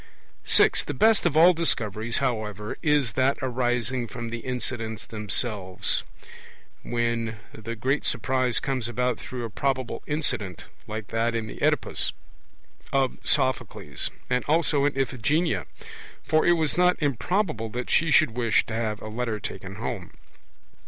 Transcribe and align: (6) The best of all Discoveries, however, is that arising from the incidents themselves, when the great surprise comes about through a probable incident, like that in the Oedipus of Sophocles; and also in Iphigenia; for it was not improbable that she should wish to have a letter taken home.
(6) 0.45 0.83
The 0.85 0.95
best 0.95 1.27
of 1.27 1.37
all 1.37 1.53
Discoveries, 1.53 2.17
however, 2.17 2.75
is 2.81 3.11
that 3.11 3.37
arising 3.39 4.07
from 4.07 4.31
the 4.31 4.39
incidents 4.39 5.05
themselves, 5.05 6.01
when 6.81 7.37
the 7.53 7.75
great 7.75 8.03
surprise 8.03 8.59
comes 8.59 8.89
about 8.89 9.19
through 9.19 9.45
a 9.45 9.49
probable 9.51 10.01
incident, 10.07 10.65
like 10.87 11.09
that 11.09 11.35
in 11.35 11.45
the 11.45 11.61
Oedipus 11.61 12.13
of 12.91 13.19
Sophocles; 13.23 14.09
and 14.27 14.43
also 14.45 14.85
in 14.85 14.97
Iphigenia; 14.99 15.67
for 16.23 16.47
it 16.47 16.53
was 16.53 16.79
not 16.79 16.99
improbable 16.99 17.69
that 17.69 17.91
she 17.91 18.09
should 18.09 18.31
wish 18.31 18.65
to 18.65 18.73
have 18.73 18.99
a 19.03 19.07
letter 19.07 19.39
taken 19.39 19.75
home. 19.75 20.13